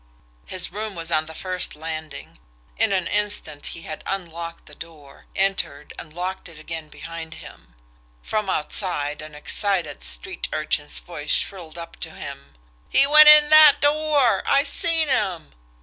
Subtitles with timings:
[0.47, 2.39] His room was on the first landing.
[2.75, 7.75] In an instant he had unlocked the door, entered, and locked it again behind him.
[8.23, 12.55] From outside, an excited street urchin's voice shrilled up to him:
[12.89, 14.41] "He went in that door!
[14.47, 15.51] I seen him!"